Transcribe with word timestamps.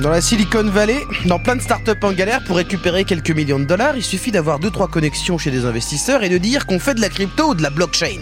dans 0.00 0.10
la 0.10 0.20
Silicon 0.20 0.64
Valley, 0.64 1.00
dans 1.24 1.38
plein 1.38 1.56
de 1.56 1.62
startups 1.62 1.92
en 2.02 2.12
galère 2.12 2.44
pour 2.44 2.56
récupérer 2.56 3.04
quelques 3.04 3.30
millions 3.30 3.58
de 3.58 3.64
dollars, 3.64 3.96
il 3.96 4.02
suffit 4.02 4.30
d'avoir 4.30 4.60
2-3 4.60 4.90
connexions 4.90 5.38
chez 5.38 5.50
des 5.50 5.64
investisseurs 5.64 6.22
et 6.22 6.28
de 6.28 6.38
dire 6.38 6.66
qu'on 6.66 6.78
fait 6.78 6.94
de 6.94 7.00
la 7.00 7.08
crypto 7.08 7.50
ou 7.50 7.54
de 7.54 7.62
la 7.62 7.70
blockchain. 7.70 8.20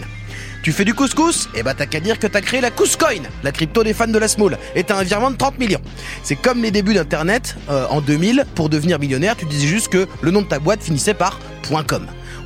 Tu 0.63 0.71
fais 0.71 0.85
du 0.85 0.93
couscous 0.93 1.49
Eh 1.53 1.63
bah 1.63 1.73
t'as 1.77 1.85
qu'à 1.85 1.99
dire 1.99 2.17
que 2.17 2.27
t'as 2.27 2.41
créé 2.41 2.59
la 2.59 2.71
Couscoin, 2.71 3.21
la 3.43 3.51
crypto 3.51 3.83
des 3.83 3.93
fans 3.93 4.07
de 4.07 4.17
la 4.17 4.27
small, 4.27 4.57
et 4.73 4.83
t'as 4.83 4.97
un 4.97 5.03
virement 5.03 5.29
de 5.29 5.37
30 5.37 5.59
millions. 5.59 5.81
C'est 6.23 6.35
comme 6.35 6.63
les 6.63 6.71
débuts 6.71 6.95
d'internet 6.95 7.55
euh, 7.69 7.85
en 7.89 8.01
2000, 8.01 8.45
pour 8.55 8.69
devenir 8.69 8.97
millionnaire, 8.97 9.35
tu 9.35 9.45
disais 9.45 9.67
juste 9.67 9.89
que 9.89 10.07
le 10.21 10.31
nom 10.31 10.41
de 10.41 10.47
ta 10.47 10.59
boîte 10.59 10.81
finissait 10.81 11.13
par 11.13 11.39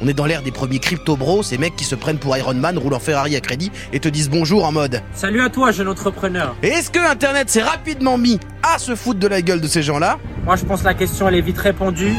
On 0.02 0.08
est 0.08 0.14
dans 0.14 0.26
l'ère 0.26 0.42
des 0.42 0.52
premiers 0.52 0.80
crypto 0.80 1.18
bros, 1.18 1.44
ces 1.44 1.58
mecs 1.58 1.76
qui 1.76 1.84
se 1.84 1.96
prennent 1.96 2.20
pour 2.20 2.36
Iron 2.38 2.54
Man, 2.54 2.78
roulent 2.78 2.94
en 2.94 3.00
Ferrari 3.00 3.36
à 3.36 3.42
crédit 3.42 3.72
et 3.92 4.00
te 4.00 4.08
disent 4.08 4.30
bonjour 4.30 4.66
en 4.66 4.72
mode 4.72 5.02
Salut 5.14 5.42
à 5.42 5.50
toi, 5.50 5.72
jeune 5.72 5.88
entrepreneur. 5.88 6.56
Et 6.64 6.68
est-ce 6.68 6.90
que 6.90 7.00
Internet 7.00 7.50
s'est 7.50 7.64
rapidement 7.64 8.18
mis 8.18 8.40
à 8.64 8.80
se 8.80 8.96
foutre 8.96 9.20
de 9.20 9.28
la 9.28 9.42
gueule 9.42 9.62
de 9.62 9.68
ces 9.68 9.84
gens-là? 9.84 10.18
Moi, 10.46 10.56
je 10.56 10.66
pense 10.66 10.82
que 10.82 10.86
la 10.86 10.94
question, 10.94 11.28
elle 11.28 11.36
est 11.36 11.42
vite 11.42 11.58
répondue. 11.58 12.14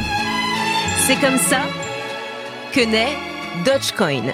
C'est 1.07 1.19
comme 1.19 1.37
ça 1.37 1.61
que 2.71 2.81
naît 2.81 3.17
Dogecoin. 3.65 4.33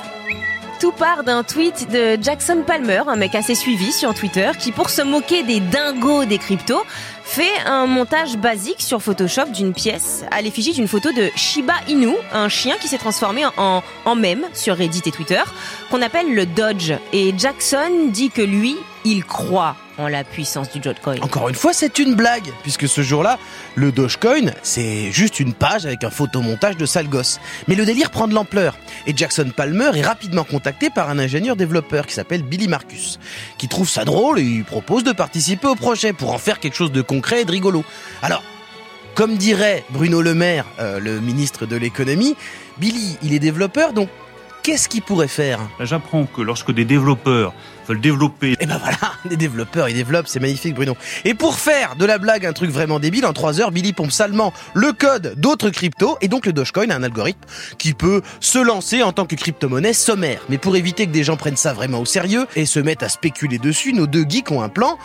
Tout 0.80 0.92
part 0.92 1.24
d'un 1.24 1.42
tweet 1.44 1.90
de 1.92 2.22
Jackson 2.22 2.64
Palmer, 2.66 3.02
un 3.08 3.16
mec 3.16 3.34
assez 3.34 3.56
suivi 3.56 3.92
sur 3.92 4.14
Twitter, 4.14 4.52
qui 4.60 4.72
pour 4.72 4.92
se 4.92 5.02
moquer 5.02 5.42
des 5.42 5.60
dingos 5.60 6.26
des 6.26 6.38
cryptos, 6.38 6.84
fait 7.24 7.58
un 7.66 7.88
montage 7.88 8.38
basique 8.38 8.82
sur 8.82 9.02
Photoshop 9.02 9.46
d'une 9.46 9.74
pièce 9.74 10.24
à 10.30 10.42
l'effigie 10.44 10.74
d'une 10.74 10.88
photo 10.88 11.12
de 11.12 11.32
Shiba 11.36 11.74
Inu, 11.88 12.14
un 12.32 12.48
chien 12.48 12.76
qui 12.80 12.88
s'est 12.88 13.00
transformé 13.00 13.44
en, 13.58 13.82
en 14.06 14.16
mème 14.16 14.44
sur 14.54 14.78
Reddit 14.78 15.02
et 15.08 15.12
Twitter, 15.12 15.42
qu'on 15.90 16.04
appelle 16.04 16.36
le 16.36 16.46
Dodge. 16.46 16.94
Et 17.12 17.34
Jackson 17.36 18.10
dit 18.10 18.30
que 18.30 18.44
lui, 18.44 18.78
il 19.04 19.26
croit 19.26 19.76
la 19.98 20.24
puissance 20.24 20.70
du. 20.72 20.82
Encore 21.22 21.50
une 21.50 21.56
fois, 21.56 21.74
c'est 21.74 22.00
une 22.00 22.16
blague, 22.16 22.50
puisque 22.62 22.88
ce 22.88 23.02
jour-là, 23.02 23.40
le 23.76 23.92
Dogecoin, 23.92 24.52
c'est 24.62 25.12
juste 25.12 25.40
une 25.40 25.54
page 25.54 25.86
avec 25.86 26.04
un 26.04 26.10
photomontage 26.10 26.78
de 26.78 26.86
sale 26.86 27.10
gosse. 27.10 27.40
Mais 27.68 27.76
le 27.76 27.86
délire 27.86 28.12
prend 28.12 28.28
de 28.28 28.34
l'ampleur, 28.34 28.78
et 29.08 29.14
Jackson 29.16 29.52
Palmer 29.56 29.92
est 29.96 30.04
rapidement 30.04 30.44
contacté 30.44 30.90
par 30.90 31.10
un 31.10 31.18
ingénieur 31.18 31.56
développeur 31.56 32.06
qui 32.06 32.14
s'appelle 32.14 32.44
Billy 32.44 32.68
Marcus, 32.68 33.20
qui 33.58 33.68
trouve 33.68 33.90
ça 33.90 34.06
drôle 34.06 34.40
et 34.40 34.44
lui 34.44 34.64
propose 34.64 35.04
de 35.04 35.12
participer 35.12 35.68
au 35.68 35.76
projet 35.76 36.14
pour 36.14 36.34
en 36.34 36.38
faire 36.38 36.60
quelque 36.60 36.76
chose 36.76 36.92
de 36.92 37.02
concret 37.02 37.42
et 37.42 37.46
de 37.46 37.52
rigolo. 37.52 37.84
Alors, 38.22 38.44
comme 39.16 39.36
dirait 39.36 39.84
Bruno 39.90 40.22
Le 40.22 40.36
Maire, 40.36 40.66
euh, 40.80 41.00
le 41.00 41.20
ministre 41.20 41.66
de 41.66 41.76
l'économie, 41.76 42.36
Billy, 42.78 43.18
il 43.24 43.34
est 43.34 43.40
développeur, 43.40 43.94
donc 43.94 44.10
qu'est-ce 44.68 44.90
qu'il 44.90 45.02
pourrait 45.02 45.30
faire? 45.30 45.62
J'apprends 45.80 46.26
que 46.26 46.42
lorsque 46.42 46.74
des 46.74 46.84
développeurs 46.84 47.54
veulent 47.88 48.02
développer. 48.02 48.58
Et 48.60 48.66
ben 48.66 48.78
voilà, 48.78 49.14
des 49.30 49.38
développeurs, 49.38 49.88
ils 49.88 49.96
développent, 49.96 50.28
c'est 50.28 50.42
magnifique 50.42 50.76
Bruno. 50.76 50.98
Et 51.24 51.36
pour 51.36 51.56
faire 51.56 51.96
de 51.96 52.04
la 52.06 52.18
blague 52.18 52.46
un 52.46 52.52
truc 52.52 52.70
vraiment 52.70 53.00
débile, 53.00 53.26
en 53.26 53.32
3 53.32 53.62
heures, 53.62 53.72
Billy 53.72 53.94
pompe 53.94 54.12
salement 54.12 54.52
le 54.74 54.92
code 54.92 55.36
d'autres 55.38 55.70
cryptos, 55.70 56.18
et 56.20 56.28
donc 56.28 56.46
le 56.46 56.52
Dogecoin 56.52 56.90
a 56.90 56.96
un 56.98 57.04
algorithme 57.04 57.40
qui 57.78 57.94
peut 57.94 58.22
se 58.42 58.60
lancer 58.60 59.04
en 59.04 59.14
tant 59.14 59.26
que 59.26 59.36
crypto-monnaie 59.36 59.94
sommaire. 59.94 60.42
Mais 60.50 60.58
pour 60.58 60.76
éviter 60.76 61.08
que 61.08 61.12
des 61.12 61.24
gens 61.24 61.38
prennent 61.38 61.56
ça 61.56 61.72
vraiment 61.72 62.02
au 62.02 62.06
sérieux 62.06 62.46
et 62.58 62.66
se 62.66 62.82
mettent 62.82 63.04
à 63.04 63.10
spéculer 63.10 63.60
dessus, 63.60 63.94
nos 63.94 64.06
deux 64.06 64.26
geeks 64.28 64.52
ont 64.52 64.62
un 64.62 64.70
plan. 64.70 64.98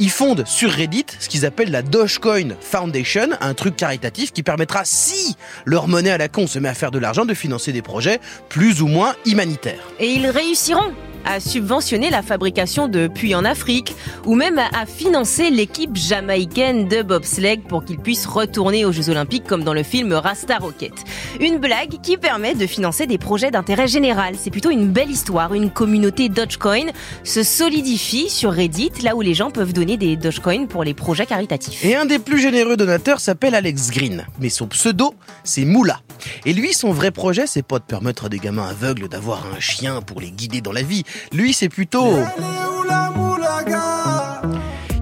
Ils 0.00 0.10
fondent 0.10 0.44
sur 0.44 0.72
Reddit 0.72 1.06
ce 1.20 1.28
qu'ils 1.28 1.46
appellent 1.46 1.70
la 1.70 1.82
Dogecoin 1.82 2.56
Foundation, 2.60 3.28
un 3.40 3.54
truc 3.54 3.76
caritatif 3.76 4.32
qui 4.32 4.42
permettra, 4.42 4.84
si 4.84 5.36
leur 5.66 5.86
monnaie 5.86 6.10
à 6.10 6.18
la 6.18 6.28
con 6.28 6.48
se 6.48 6.58
met 6.58 6.68
à 6.68 6.74
faire 6.74 6.90
de 6.90 6.98
l'argent, 6.98 7.24
de 7.24 7.34
financer 7.34 7.70
des 7.70 7.82
projets 7.82 8.18
plus 8.48 8.82
ou 8.82 8.88
moins 8.88 9.03
humanitaires. 9.26 9.86
Et 9.98 10.12
ils 10.14 10.26
réussiront 10.26 10.92
à 11.24 11.40
subventionner 11.40 12.10
la 12.10 12.22
fabrication 12.22 12.88
de 12.88 13.08
puits 13.08 13.34
en 13.34 13.44
Afrique 13.44 13.94
ou 14.24 14.34
même 14.34 14.58
à 14.58 14.86
financer 14.86 15.50
l'équipe 15.50 15.96
jamaïcaine 15.96 16.88
de 16.88 17.02
bobsleigh 17.02 17.58
pour 17.68 17.84
qu'ils 17.84 17.98
puissent 17.98 18.26
retourner 18.26 18.84
aux 18.84 18.92
Jeux 18.92 19.10
Olympiques 19.10 19.44
comme 19.44 19.64
dans 19.64 19.74
le 19.74 19.82
film 19.82 20.12
Rasta 20.12 20.58
Rocket. 20.58 20.92
Une 21.40 21.58
blague 21.58 22.00
qui 22.02 22.16
permet 22.16 22.54
de 22.54 22.66
financer 22.66 23.06
des 23.06 23.18
projets 23.18 23.50
d'intérêt 23.50 23.88
général. 23.88 24.34
C'est 24.38 24.50
plutôt 24.50 24.70
une 24.70 24.88
belle 24.90 25.10
histoire. 25.10 25.54
Une 25.54 25.70
communauté 25.70 26.28
Dogecoin 26.28 26.86
se 27.22 27.42
solidifie 27.42 28.30
sur 28.30 28.52
Reddit, 28.52 28.92
là 29.02 29.16
où 29.16 29.20
les 29.20 29.34
gens 29.34 29.50
peuvent 29.50 29.72
donner 29.72 29.96
des 29.96 30.16
Dogecoin 30.16 30.66
pour 30.66 30.84
les 30.84 30.94
projets 30.94 31.26
caritatifs. 31.26 31.84
Et 31.84 31.96
un 31.96 32.06
des 32.06 32.18
plus 32.18 32.40
généreux 32.40 32.76
donateurs 32.76 33.20
s'appelle 33.20 33.54
Alex 33.54 33.90
Green, 33.90 34.26
mais 34.40 34.48
son 34.48 34.66
pseudo, 34.66 35.14
c'est 35.42 35.64
Moula. 35.64 36.00
Et 36.46 36.52
lui, 36.52 36.72
son 36.72 36.92
vrai 36.92 37.10
projet, 37.10 37.46
c'est 37.46 37.62
pas 37.62 37.78
de 37.78 37.84
permettre 37.84 38.26
à 38.26 38.28
des 38.28 38.38
gamins 38.38 38.68
aveugles 38.68 39.08
d'avoir 39.08 39.44
un 39.54 39.60
chien 39.60 40.00
pour 40.02 40.20
les 40.20 40.30
guider 40.30 40.60
dans 40.60 40.72
la 40.72 40.82
vie. 40.82 41.04
Lui, 41.32 41.52
c'est 41.52 41.68
plutôt... 41.68 42.18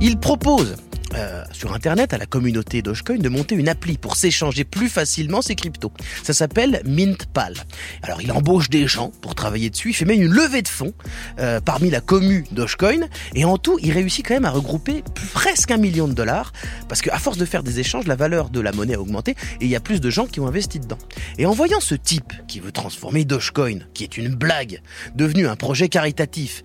Il 0.01 0.19
propose 0.19 0.77
euh, 1.15 1.45
sur 1.53 1.73
Internet 1.75 2.15
à 2.15 2.19
la 2.19 2.27
communauté 2.27 2.83
Dogecoin 2.83 3.19
de 3.19 3.29
monter 3.29 3.55
une 3.55 3.69
appli 3.69 3.99
pour 3.99 4.17
s'échanger 4.17 4.65
plus 4.65 4.89
facilement 4.89 5.43
ses 5.43 5.55
cryptos. 5.55 5.93
Ça 6.23 6.33
s'appelle 6.33 6.83
MintPal. 6.85 7.55
Alors 8.03 8.23
il 8.23 8.33
embauche 8.33 8.71
des 8.71 8.87
gens 8.87 9.11
pour 9.21 9.35
travailler 9.35 9.71
dessus, 9.71 9.91
il 9.91 9.95
fait 9.95 10.05
même 10.05 10.23
une 10.23 10.33
levée 10.33 10.63
de 10.63 10.69
fonds 10.69 10.95
euh, 11.39 11.61
parmi 11.61 11.91
la 11.91 12.01
commu 12.01 12.45
Dogecoin 12.53 13.09
et 13.35 13.45
en 13.45 13.59
tout 13.59 13.79
il 13.83 13.93
réussit 13.93 14.27
quand 14.27 14.35
même 14.35 14.45
à 14.45 14.51
regrouper 14.51 15.03
presque 15.33 15.71
un 15.71 15.77
million 15.77 16.09
de 16.09 16.15
dollars 16.15 16.53
parce 16.89 17.03
qu'à 17.03 17.19
force 17.19 17.39
de 17.39 17.45
faire 17.45 17.63
des 17.63 17.81
échanges, 17.81 18.07
la 18.07 18.17
valeur 18.17 18.51
de 18.51 18.61
la 18.61 18.73
monnaie 18.73 18.95
a 18.95 19.01
augmenté 19.01 19.33
et 19.61 19.65
il 19.65 19.69
y 19.69 19.77
a 19.77 19.81
plus 19.81 20.01
de 20.01 20.11
gens 20.11 20.27
qui 20.27 20.41
ont 20.41 20.47
investi 20.47 20.81
dedans. 20.81 20.99
Et 21.39 21.47
en 21.47 21.53
voyant 21.53 21.81
ce 21.81 21.95
type 21.95 22.33
qui 22.49 22.61
veut 22.61 22.73
transformer 22.73 23.25
Dogecoin, 23.25 23.81
qui 23.95 24.05
est 24.05 24.17
une 24.17 24.35
blague, 24.35 24.81
devenu 25.15 25.47
un 25.47 25.57
projet 25.57 25.89
caritatif, 25.89 26.63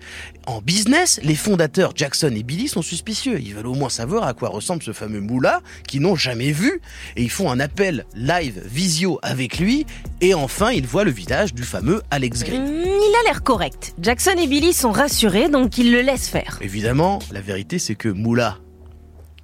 en 0.48 0.62
business, 0.62 1.20
les 1.22 1.34
fondateurs 1.34 1.92
Jackson 1.94 2.32
et 2.34 2.42
Billy 2.42 2.68
sont 2.68 2.80
suspicieux. 2.80 3.38
Ils 3.38 3.54
veulent 3.54 3.66
au 3.66 3.74
moins 3.74 3.90
savoir 3.90 4.24
à 4.24 4.32
quoi 4.32 4.48
ressemble 4.48 4.82
ce 4.82 4.92
fameux 4.92 5.20
moula 5.20 5.60
qu'ils 5.86 6.00
n'ont 6.00 6.16
jamais 6.16 6.52
vu. 6.52 6.80
Et 7.16 7.22
ils 7.22 7.30
font 7.30 7.50
un 7.50 7.60
appel 7.60 8.06
live 8.14 8.62
visio 8.64 9.18
avec 9.22 9.58
lui. 9.58 9.84
Et 10.22 10.32
enfin, 10.32 10.70
ils 10.70 10.86
voient 10.86 11.04
le 11.04 11.10
visage 11.10 11.52
du 11.52 11.64
fameux 11.64 12.02
Alex 12.10 12.44
Green. 12.44 12.62
Mm, 12.62 12.84
il 12.84 13.14
a 13.20 13.28
l'air 13.28 13.42
correct. 13.42 13.94
Jackson 14.00 14.34
et 14.38 14.46
Billy 14.46 14.72
sont 14.72 14.90
rassurés, 14.90 15.50
donc 15.50 15.76
ils 15.76 15.92
le 15.92 16.00
laissent 16.00 16.28
faire. 16.28 16.58
Évidemment, 16.62 17.18
la 17.30 17.42
vérité 17.42 17.78
c'est 17.78 17.94
que 17.94 18.08
moula, 18.08 18.56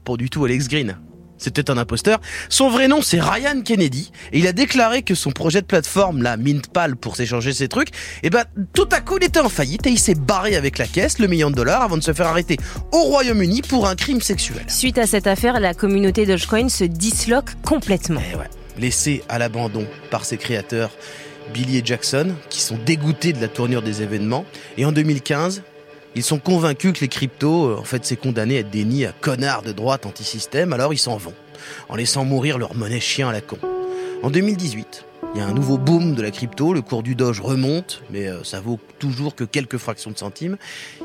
pas 0.04 0.16
du 0.16 0.30
tout 0.30 0.44
Alex 0.44 0.68
Green. 0.68 0.96
C'était 1.44 1.70
un 1.70 1.76
imposteur. 1.76 2.20
Son 2.48 2.70
vrai 2.70 2.88
nom, 2.88 3.02
c'est 3.02 3.20
Ryan 3.20 3.60
Kennedy. 3.62 4.10
Et 4.32 4.38
il 4.38 4.46
a 4.46 4.54
déclaré 4.54 5.02
que 5.02 5.14
son 5.14 5.30
projet 5.30 5.60
de 5.60 5.66
plateforme, 5.66 6.22
la 6.22 6.38
Mintpal, 6.38 6.96
pour 6.96 7.16
s'échanger 7.16 7.52
ses 7.52 7.68
trucs, 7.68 7.90
et 8.22 8.30
ben, 8.30 8.44
tout 8.72 8.88
à 8.90 9.00
coup, 9.00 9.18
il 9.20 9.24
était 9.24 9.40
en 9.40 9.50
faillite 9.50 9.86
et 9.86 9.90
il 9.90 9.98
s'est 9.98 10.14
barré 10.14 10.56
avec 10.56 10.78
la 10.78 10.86
caisse, 10.86 11.18
le 11.18 11.26
million 11.26 11.50
de 11.50 11.54
dollars, 11.56 11.82
avant 11.82 11.98
de 11.98 12.02
se 12.02 12.14
faire 12.14 12.28
arrêter 12.28 12.56
au 12.92 13.02
Royaume-Uni 13.02 13.60
pour 13.60 13.86
un 13.86 13.94
crime 13.94 14.22
sexuel. 14.22 14.64
Suite 14.68 14.96
à 14.96 15.06
cette 15.06 15.26
affaire, 15.26 15.60
la 15.60 15.74
communauté 15.74 16.24
Dogecoin 16.24 16.70
se 16.70 16.84
disloque 16.84 17.50
complètement. 17.62 18.22
Et 18.32 18.36
ouais, 18.36 18.48
laissé 18.78 19.22
à 19.28 19.38
l'abandon 19.38 19.86
par 20.10 20.24
ses 20.24 20.38
créateurs, 20.38 20.92
Billy 21.52 21.76
et 21.76 21.82
Jackson, 21.84 22.34
qui 22.48 22.62
sont 22.62 22.78
dégoûtés 22.86 23.34
de 23.34 23.40
la 23.42 23.48
tournure 23.48 23.82
des 23.82 24.00
événements. 24.00 24.46
Et 24.78 24.86
en 24.86 24.92
2015, 24.92 25.62
ils 26.14 26.22
sont 26.22 26.38
convaincus 26.38 26.92
que 26.92 27.00
les 27.00 27.08
cryptos, 27.08 27.66
euh, 27.66 27.76
en 27.76 27.84
fait, 27.84 28.04
c'est 28.04 28.16
condamné 28.16 28.56
à 28.56 28.60
être 28.60 28.70
des 28.70 28.84
nids 28.84 29.06
à 29.06 29.12
connards 29.12 29.62
de 29.62 29.72
droite 29.72 30.06
anti-système, 30.06 30.72
alors 30.72 30.92
ils 30.92 30.98
s'en 30.98 31.16
vont, 31.16 31.34
en 31.88 31.96
laissant 31.96 32.24
mourir 32.24 32.58
leur 32.58 32.74
monnaie 32.74 33.00
chien 33.00 33.28
à 33.28 33.32
la 33.32 33.40
con. 33.40 33.58
En 34.22 34.30
2018, 34.30 35.04
il 35.34 35.40
y 35.40 35.42
a 35.42 35.46
un 35.46 35.52
nouveau 35.52 35.78
boom 35.78 36.14
de 36.14 36.22
la 36.22 36.30
crypto, 36.30 36.72
le 36.72 36.80
cours 36.80 37.02
du 37.02 37.14
Doge 37.14 37.40
remonte, 37.40 38.02
mais 38.10 38.28
euh, 38.28 38.44
ça 38.44 38.60
vaut 38.60 38.78
toujours 38.98 39.34
que 39.34 39.42
quelques 39.44 39.78
fractions 39.78 40.12
de 40.12 40.18
centimes. 40.18 40.56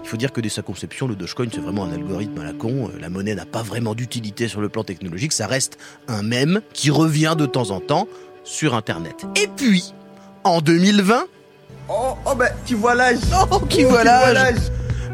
Il 0.04 0.08
faut 0.08 0.18
dire 0.18 0.32
que 0.32 0.40
dès 0.40 0.50
sa 0.50 0.62
conception, 0.62 1.08
le 1.08 1.16
Dogecoin, 1.16 1.48
c'est 1.52 1.62
vraiment 1.62 1.86
un 1.86 1.92
algorithme 1.92 2.40
à 2.40 2.44
la 2.44 2.54
con. 2.54 2.90
Euh, 2.94 3.00
La 3.00 3.10
monnaie 3.10 3.34
n'a 3.34 3.46
pas 3.46 3.64
vraiment 3.64 3.96
d'utilité 3.96 4.48
sur 4.48 4.62
le 4.62 4.70
plan 4.70 4.84
technologique, 4.84 5.34
ça 5.34 5.48
reste 5.48 5.78
un 6.08 6.22
mème 6.22 6.62
qui 6.74 6.92
revient 6.92 7.36
de 7.38 7.46
temps 7.46 7.72
en 7.72 7.80
temps 7.80 8.08
sur 8.44 8.76
Internet. 8.76 9.26
Et 9.36 9.48
puis, 9.48 9.94
en 10.44 10.62
2020, 10.62 11.26
Oh, 11.92 12.16
oh 12.24 12.36
ben, 12.36 12.50
tu 12.66 12.76
vois 12.76 12.94
l'âge. 12.94 13.18
Oh, 13.52 13.60
qui 13.62 13.78
Tu 13.78 13.86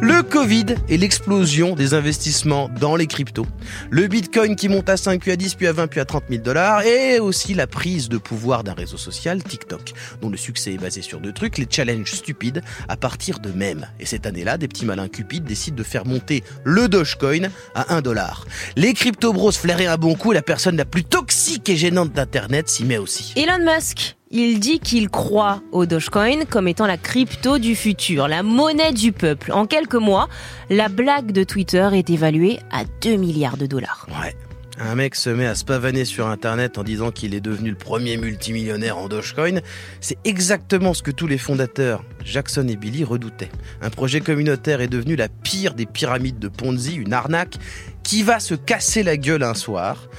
le 0.02 0.24
Covid 0.24 0.66
et 0.90 0.98
l'explosion 0.98 1.76
des 1.76 1.94
investissements 1.94 2.70
dans 2.80 2.96
les 2.96 3.08
cryptos. 3.08 3.48
Le 3.90 4.08
Bitcoin 4.08 4.56
qui 4.56 4.70
monte 4.70 4.90
à 4.90 4.98
5, 4.98 5.22
puis 5.22 5.32
à 5.32 5.36
10, 5.36 5.56
puis 5.56 5.68
à 5.68 5.74
20, 5.74 5.88
puis 5.88 6.00
à 6.00 6.06
30 6.06 6.24
000 6.30 6.44
dollars. 6.44 6.82
Et 6.84 7.20
aussi 7.20 7.54
la 7.54 7.68
prise 7.68 8.10
de 8.10 8.18
pouvoir 8.18 8.64
d'un 8.64 8.74
réseau 8.74 8.98
social, 8.98 9.44
TikTok, 9.44 9.94
dont 10.22 10.30
le 10.30 10.38
succès 10.38 10.74
est 10.74 10.78
basé 10.78 11.02
sur 11.02 11.20
deux 11.20 11.32
trucs, 11.34 11.58
les 11.58 11.68
challenges 11.70 12.12
stupides 12.12 12.62
à 12.88 12.98
partir 12.98 13.40
de 13.40 13.52
mèmes. 13.52 13.88
Et 14.00 14.06
cette 14.06 14.26
année-là, 14.26 14.58
des 14.58 14.68
petits 14.68 14.86
malins 14.86 15.08
cupides 15.08 15.46
décident 15.46 15.78
de 15.78 15.84
faire 15.84 16.06
monter 16.06 16.44
le 16.64 16.88
Dogecoin 16.88 17.50
à 17.74 17.96
1 17.96 18.02
dollar. 18.02 18.46
Les 18.76 18.94
crypto 18.94 19.34
bros 19.34 19.52
flairaient 19.52 19.88
un 19.88 19.98
bon 19.98 20.16
coup 20.16 20.32
et 20.32 20.36
la 20.36 20.42
personne 20.42 20.78
la 20.78 20.86
plus 20.86 21.04
toxique 21.04 21.70
et 21.70 21.76
gênante 21.76 22.12
d'Internet 22.12 22.70
s'y 22.70 22.86
met 22.86 22.98
aussi. 22.98 23.34
Elon 23.36 23.64
Musk 23.64 24.16
il 24.36 24.60
dit 24.60 24.80
qu'il 24.80 25.10
croit 25.10 25.62
au 25.72 25.86
Dogecoin 25.86 26.44
comme 26.50 26.68
étant 26.68 26.88
la 26.88 26.98
crypto 26.98 27.58
du 27.58 27.74
futur, 27.74 28.28
la 28.28 28.44
monnaie 28.44 28.92
du 28.92 29.14
peuple. 29.14 29.54
En 29.54 29.66
quelques 29.66 29.96
mois, 29.96 30.28
la 30.70 30.90
blague 30.90 31.32
de 31.32 31.46
Twitter 31.46 31.90
est 31.94 32.10
évaluée 32.10 32.60
à 32.70 32.84
2 33.02 33.16
milliards 33.16 33.56
de 33.56 33.66
dollars. 33.66 34.06
Ouais. 34.22 34.36
Un 34.78 34.96
mec 34.96 35.16
se 35.16 35.30
met 35.30 35.46
à 35.46 35.56
se 35.56 35.64
pavaner 35.64 36.04
sur 36.04 36.28
internet 36.28 36.78
en 36.78 36.84
disant 36.84 37.12
qu'il 37.12 37.34
est 37.34 37.40
devenu 37.40 37.70
le 37.70 37.78
premier 37.78 38.18
multimillionnaire 38.18 38.98
en 38.98 39.08
Dogecoin. 39.08 39.62
C'est 40.02 40.18
exactement 40.26 40.94
ce 40.94 41.02
que 41.02 41.12
tous 41.12 41.28
les 41.28 41.38
fondateurs, 41.38 42.04
Jackson 42.26 42.68
et 42.68 42.76
Billy, 42.76 43.06
redoutaient. 43.06 43.52
Un 43.82 43.90
projet 43.90 44.20
communautaire 44.20 44.82
est 44.82 44.90
devenu 44.90 45.16
la 45.16 45.30
pire 45.30 45.76
des 45.76 45.86
pyramides 45.86 46.40
de 46.40 46.50
Ponzi, 46.50 46.96
une 46.96 47.14
arnaque 47.14 47.56
qui 48.04 48.22
va 48.22 48.42
se 48.42 48.54
casser 48.54 49.02
la 49.02 49.16
gueule 49.16 49.44
un 49.44 49.54
soir 49.54 50.10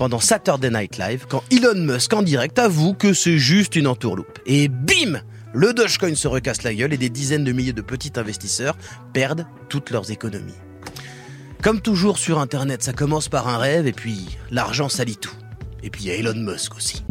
pendant 0.00 0.18
Saturday 0.18 0.70
Night 0.70 0.96
Live 0.96 1.26
quand 1.28 1.44
Elon 1.50 1.74
Musk 1.74 2.14
en 2.14 2.22
direct 2.22 2.58
avoue 2.58 2.94
que 2.94 3.12
c'est 3.12 3.36
juste 3.36 3.76
une 3.76 3.86
entourloupe. 3.86 4.38
Et 4.46 4.68
bim 4.68 5.20
Le 5.52 5.74
Dogecoin 5.74 6.14
se 6.14 6.26
recasse 6.26 6.62
la 6.62 6.72
gueule 6.72 6.94
et 6.94 6.96
des 6.96 7.10
dizaines 7.10 7.44
de 7.44 7.52
milliers 7.52 7.74
de 7.74 7.82
petits 7.82 8.12
investisseurs 8.16 8.78
perdent 9.12 9.46
toutes 9.68 9.90
leurs 9.90 10.10
économies. 10.10 10.54
Comme 11.62 11.82
toujours 11.82 12.16
sur 12.16 12.38
Internet, 12.38 12.82
ça 12.82 12.94
commence 12.94 13.28
par 13.28 13.46
un 13.48 13.58
rêve 13.58 13.86
et 13.86 13.92
puis 13.92 14.38
l'argent 14.50 14.88
salit 14.88 15.18
tout. 15.18 15.36
Et 15.82 15.90
puis 15.90 16.04
il 16.04 16.08
y 16.08 16.12
a 16.12 16.14
Elon 16.14 16.34
Musk 16.34 16.76
aussi. 16.76 17.04